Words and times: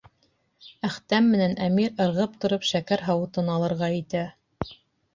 Әхтәм 0.89 1.27
менән 1.35 1.53
Әмир 1.67 2.03
ырғып 2.07 2.41
тороп 2.47 2.67
шәкәр 2.73 3.07
һауытын 3.11 3.55
алырға 3.59 3.95
итә. 4.03 4.29